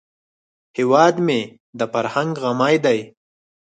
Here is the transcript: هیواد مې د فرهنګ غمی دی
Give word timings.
هیواد 0.77 1.15
مې 1.25 1.39
د 1.79 1.79
فرهنګ 1.93 2.31
غمی 2.43 2.75
دی 2.85 2.99